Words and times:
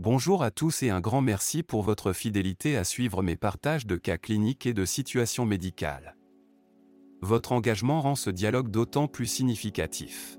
Bonjour 0.00 0.44
à 0.44 0.52
tous 0.52 0.84
et 0.84 0.90
un 0.90 1.00
grand 1.00 1.22
merci 1.22 1.64
pour 1.64 1.82
votre 1.82 2.12
fidélité 2.12 2.76
à 2.76 2.84
suivre 2.84 3.20
mes 3.20 3.34
partages 3.34 3.84
de 3.84 3.96
cas 3.96 4.16
cliniques 4.16 4.64
et 4.64 4.72
de 4.72 4.84
situations 4.84 5.44
médicales. 5.44 6.16
Votre 7.20 7.50
engagement 7.50 8.00
rend 8.00 8.14
ce 8.14 8.30
dialogue 8.30 8.70
d'autant 8.70 9.08
plus 9.08 9.26
significatif. 9.26 10.38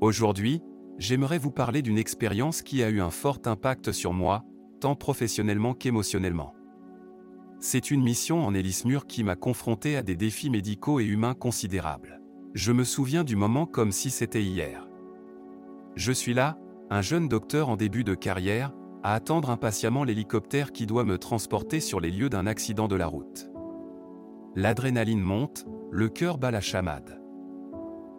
Aujourd'hui, 0.00 0.62
j'aimerais 0.98 1.38
vous 1.38 1.50
parler 1.50 1.82
d'une 1.82 1.98
expérience 1.98 2.62
qui 2.62 2.84
a 2.84 2.90
eu 2.90 3.00
un 3.00 3.10
fort 3.10 3.40
impact 3.44 3.90
sur 3.90 4.12
moi, 4.12 4.44
tant 4.80 4.94
professionnellement 4.94 5.74
qu'émotionnellement. 5.74 6.54
C'est 7.58 7.90
une 7.90 8.04
mission 8.04 8.46
en 8.46 8.54
Hélice-Mur 8.54 9.08
qui 9.08 9.24
m'a 9.24 9.34
confronté 9.34 9.96
à 9.96 10.04
des 10.04 10.14
défis 10.14 10.48
médicaux 10.48 11.00
et 11.00 11.04
humains 11.04 11.34
considérables. 11.34 12.20
Je 12.54 12.70
me 12.70 12.84
souviens 12.84 13.24
du 13.24 13.34
moment 13.34 13.66
comme 13.66 13.90
si 13.90 14.10
c'était 14.10 14.44
hier. 14.44 14.86
Je 15.96 16.12
suis 16.12 16.34
là, 16.34 16.56
un 16.90 17.02
jeune 17.02 17.28
docteur 17.28 17.68
en 17.68 17.76
début 17.76 18.04
de 18.04 18.14
carrière, 18.14 18.72
à 19.02 19.14
attendre 19.14 19.50
impatiemment 19.50 20.04
l'hélicoptère 20.04 20.72
qui 20.72 20.86
doit 20.86 21.04
me 21.04 21.18
transporter 21.18 21.80
sur 21.80 22.00
les 22.00 22.10
lieux 22.10 22.30
d'un 22.30 22.46
accident 22.46 22.88
de 22.88 22.96
la 22.96 23.06
route. 23.06 23.50
L'adrénaline 24.54 25.20
monte, 25.20 25.66
le 25.90 26.08
cœur 26.08 26.38
bat 26.38 26.50
la 26.50 26.60
chamade. 26.60 27.20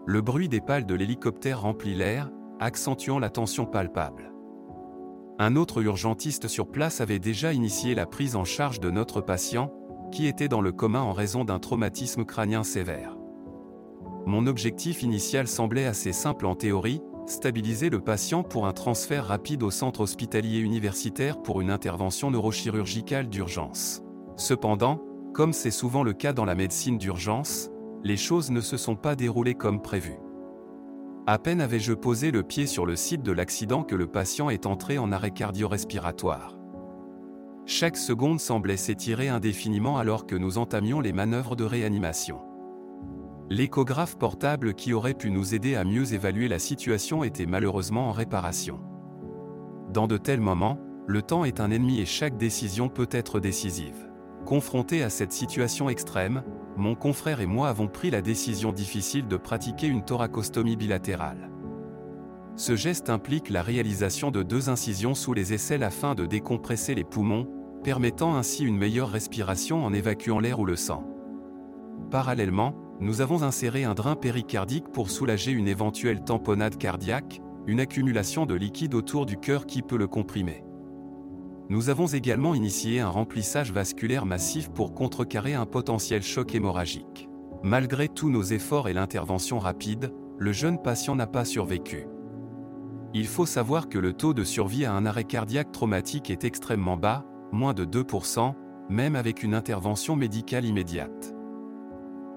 Le 0.05 0.21
bruit 0.21 0.49
des 0.49 0.61
pales 0.61 0.85
de 0.85 0.93
l'hélicoptère 0.93 1.61
remplit 1.61 1.95
l'air, 1.95 2.29
accentuant 2.59 3.19
la 3.19 3.29
tension 3.29 3.65
palpable. 3.65 4.31
Un 5.39 5.55
autre 5.55 5.81
urgentiste 5.81 6.47
sur 6.47 6.71
place 6.71 7.01
avait 7.01 7.19
déjà 7.19 7.51
initié 7.51 7.95
la 7.95 8.05
prise 8.05 8.35
en 8.35 8.45
charge 8.45 8.79
de 8.79 8.91
notre 8.91 9.21
patient, 9.21 9.73
qui 10.11 10.27
était 10.27 10.47
dans 10.47 10.61
le 10.61 10.71
coma 10.71 11.01
en 11.01 11.13
raison 11.13 11.43
d'un 11.43 11.59
traumatisme 11.59 12.25
crânien 12.25 12.63
sévère. 12.63 13.17
Mon 14.25 14.47
objectif 14.47 15.03
initial 15.03 15.47
semblait 15.47 15.85
assez 15.85 16.13
simple 16.13 16.45
en 16.45 16.55
théorie, 16.55 17.01
stabiliser 17.29 17.89
le 17.89 18.01
patient 18.01 18.43
pour 18.43 18.67
un 18.67 18.73
transfert 18.73 19.25
rapide 19.25 19.63
au 19.63 19.71
centre 19.71 20.01
hospitalier 20.01 20.59
universitaire 20.59 21.41
pour 21.41 21.61
une 21.61 21.71
intervention 21.71 22.31
neurochirurgicale 22.31 23.29
d'urgence. 23.29 24.01
Cependant, 24.37 25.01
comme 25.33 25.53
c'est 25.53 25.71
souvent 25.71 26.03
le 26.03 26.13
cas 26.13 26.33
dans 26.33 26.45
la 26.45 26.55
médecine 26.55 26.97
d'urgence, 26.97 27.69
les 28.03 28.17
choses 28.17 28.51
ne 28.51 28.61
se 28.61 28.77
sont 28.77 28.95
pas 28.95 29.15
déroulées 29.15 29.55
comme 29.55 29.81
prévu. 29.81 30.17
À 31.27 31.39
peine 31.39 31.59
avais-je 31.59 31.93
posé 31.93 32.29
le 32.29 32.43
pied 32.43 32.67
sur 32.67 32.85
le 32.85 32.95
site 32.95 33.23
de 33.23 33.31
l'accident 33.31 33.83
que 33.83 33.95
le 33.95 34.07
patient 34.07 34.49
est 34.49 34.67
entré 34.67 34.97
en 34.99 35.11
arrêt 35.11 35.31
cardio-respiratoire. 35.31 36.55
Chaque 37.65 37.97
seconde 37.97 38.39
semblait 38.39 38.77
s'étirer 38.77 39.27
indéfiniment 39.27 39.97
alors 39.97 40.27
que 40.27 40.35
nous 40.35 40.59
entamions 40.59 40.99
les 40.99 41.13
manœuvres 41.13 41.55
de 41.55 41.63
réanimation. 41.63 42.39
L'échographe 43.49 44.17
portable 44.17 44.73
qui 44.73 44.93
aurait 44.93 45.13
pu 45.13 45.29
nous 45.29 45.53
aider 45.53 45.75
à 45.75 45.83
mieux 45.83 46.13
évaluer 46.13 46.47
la 46.47 46.57
situation 46.57 47.23
était 47.23 47.45
malheureusement 47.45 48.09
en 48.09 48.11
réparation. 48.11 48.79
Dans 49.93 50.07
de 50.07 50.17
tels 50.17 50.41
moments, 50.41 50.79
le 51.05 51.21
temps 51.21 51.45
est 51.45 51.59
un 51.59 51.69
ennemi 51.69 51.99
et 51.99 52.05
chaque 52.05 52.37
décision 52.37 52.89
peut 52.89 53.07
être 53.11 53.39
décisive. 53.39 54.09
Confronté 54.45 55.03
à 55.03 55.11
cette 55.11 55.31
situation 55.31 55.89
extrême, 55.89 56.43
mon 56.75 56.95
confrère 56.95 57.39
et 57.39 57.45
moi 57.45 57.69
avons 57.69 57.87
pris 57.87 58.09
la 58.09 58.23
décision 58.23 58.71
difficile 58.71 59.27
de 59.27 59.37
pratiquer 59.37 59.87
une 59.87 60.03
thoracostomie 60.03 60.75
bilatérale. 60.75 61.51
Ce 62.55 62.75
geste 62.75 63.11
implique 63.11 63.49
la 63.49 63.61
réalisation 63.61 64.31
de 64.31 64.41
deux 64.41 64.69
incisions 64.69 65.13
sous 65.13 65.33
les 65.33 65.53
aisselles 65.53 65.83
afin 65.83 66.15
de 66.15 66.25
décompresser 66.25 66.95
les 66.95 67.03
poumons, 67.03 67.47
permettant 67.83 68.35
ainsi 68.35 68.63
une 68.63 68.77
meilleure 68.77 69.09
respiration 69.09 69.85
en 69.85 69.93
évacuant 69.93 70.39
l'air 70.39 70.59
ou 70.59 70.65
le 70.65 70.75
sang. 70.75 71.03
Parallèlement, 72.09 72.75
nous 73.01 73.21
avons 73.21 73.43
inséré 73.43 73.83
un 73.83 73.93
drain 73.93 74.15
péricardique 74.15 74.89
pour 74.91 75.09
soulager 75.09 75.51
une 75.51 75.67
éventuelle 75.67 76.23
tamponnade 76.23 76.77
cardiaque, 76.77 77.41
une 77.67 77.79
accumulation 77.79 78.45
de 78.45 78.55
liquide 78.55 78.93
autour 78.93 79.25
du 79.25 79.37
cœur 79.37 79.65
qui 79.65 79.81
peut 79.81 79.97
le 79.97 80.07
comprimer. 80.07 80.63
Nous 81.67 81.89
avons 81.89 82.07
également 82.07 82.53
initié 82.53 82.99
un 82.99 83.09
remplissage 83.09 83.71
vasculaire 83.71 84.25
massif 84.25 84.69
pour 84.69 84.93
contrecarrer 84.93 85.55
un 85.55 85.65
potentiel 85.65 86.21
choc 86.21 86.53
hémorragique. 86.53 87.27
Malgré 87.63 88.07
tous 88.07 88.29
nos 88.29 88.43
efforts 88.43 88.87
et 88.87 88.93
l'intervention 88.93 89.57
rapide, 89.59 90.13
le 90.37 90.51
jeune 90.51 90.81
patient 90.81 91.15
n'a 91.15 91.27
pas 91.27 91.43
survécu. 91.43 92.07
Il 93.13 93.27
faut 93.27 93.45
savoir 93.45 93.89
que 93.89 93.97
le 93.97 94.13
taux 94.13 94.33
de 94.33 94.43
survie 94.43 94.85
à 94.85 94.93
un 94.93 95.05
arrêt 95.05 95.23
cardiaque 95.23 95.71
traumatique 95.71 96.29
est 96.29 96.43
extrêmement 96.43 96.97
bas, 96.97 97.25
moins 97.51 97.73
de 97.73 97.85
2%, 97.85 98.53
même 98.89 99.15
avec 99.15 99.41
une 99.41 99.55
intervention 99.55 100.15
médicale 100.15 100.65
immédiate. 100.65 101.34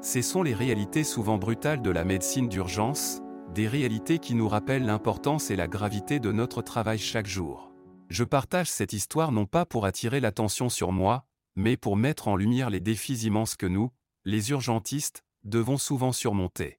Ce 0.01 0.23
sont 0.23 0.45
les 0.45 0.55
réalités 0.55 1.03
souvent 1.03 1.39
brutales 1.39 1.83
de 1.83 1.91
la 1.91 2.05
médecine 2.05 2.49
d'urgence, 2.49 3.21
des 3.53 3.67
réalités 3.67 4.21
qui 4.21 4.35
nous 4.35 4.49
rappellent 4.49 4.87
l'importance 4.87 5.51
et 5.51 5.57
la 5.57 5.67
gravité 5.67 6.21
de 6.21 6.31
notre 6.31 6.63
travail 6.63 6.99
chaque 6.99 7.27
jour. 7.27 7.73
Je 8.09 8.23
partage 8.23 8.71
cette 8.71 8.93
histoire 8.93 9.33
non 9.33 9.45
pas 9.45 9.67
pour 9.67 9.87
attirer 9.87 10.21
l'attention 10.21 10.69
sur 10.69 10.93
moi, 10.93 11.27
mais 11.57 11.77
pour 11.77 11.97
mettre 11.97 12.29
en 12.29 12.37
lumière 12.37 12.71
les 12.71 12.79
défis 12.79 13.27
immenses 13.27 13.57
que 13.57 13.67
nous, 13.67 13.91
les 14.25 14.51
urgentistes, 14.51 15.25
devons 15.43 15.79
souvent 15.79 16.13
surmonter. 16.13 16.79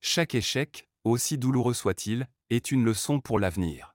Chaque 0.00 0.34
échec, 0.34 0.88
aussi 1.04 1.36
douloureux 1.36 1.74
soit-il, 1.74 2.28
est 2.48 2.70
une 2.70 2.84
leçon 2.84 3.20
pour 3.20 3.38
l'avenir. 3.38 3.94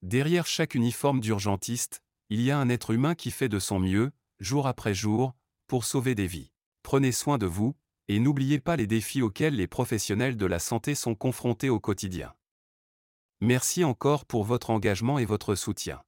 Derrière 0.00 0.46
chaque 0.46 0.74
uniforme 0.74 1.20
d'urgentiste, 1.20 2.02
il 2.30 2.40
y 2.40 2.50
a 2.50 2.58
un 2.58 2.70
être 2.70 2.92
humain 2.92 3.14
qui 3.14 3.30
fait 3.30 3.50
de 3.50 3.58
son 3.58 3.78
mieux, 3.78 4.10
jour 4.38 4.66
après 4.66 4.94
jour, 4.94 5.34
pour 5.66 5.84
sauver 5.84 6.14
des 6.14 6.26
vies 6.26 6.50
prenez 6.90 7.12
soin 7.12 7.38
de 7.38 7.46
vous, 7.46 7.76
et 8.08 8.18
n'oubliez 8.18 8.58
pas 8.58 8.74
les 8.74 8.88
défis 8.88 9.22
auxquels 9.22 9.54
les 9.54 9.68
professionnels 9.68 10.36
de 10.36 10.44
la 10.44 10.58
santé 10.58 10.96
sont 10.96 11.14
confrontés 11.14 11.70
au 11.70 11.78
quotidien. 11.78 12.34
Merci 13.40 13.84
encore 13.84 14.24
pour 14.24 14.42
votre 14.42 14.70
engagement 14.70 15.20
et 15.20 15.24
votre 15.24 15.54
soutien. 15.54 16.02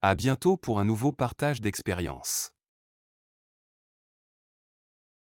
À 0.00 0.14
bientôt 0.14 0.56
pour 0.56 0.78
un 0.78 0.84
nouveau 0.84 1.10
partage 1.10 1.60
d'expériences. 1.60 2.52